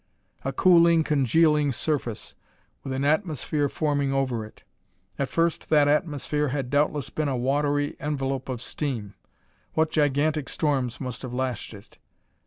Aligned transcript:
A 0.43 0.51
cooling, 0.51 1.03
congealing 1.03 1.71
surface, 1.71 2.33
with 2.83 2.91
an 2.91 3.05
atmosphere 3.05 3.69
forming 3.69 4.11
over 4.11 4.43
it. 4.43 4.63
At 5.19 5.29
first 5.29 5.69
that 5.69 5.87
atmosphere 5.87 6.47
had 6.47 6.71
doubtless 6.71 7.11
been 7.11 7.27
a 7.29 7.37
watery, 7.37 7.95
envelope 7.99 8.49
of 8.49 8.63
steam. 8.63 9.13
What 9.75 9.91
gigantic 9.91 10.49
storms 10.49 10.99
must 10.99 11.21
have 11.21 11.35
lashed 11.35 11.75
it! 11.75 11.99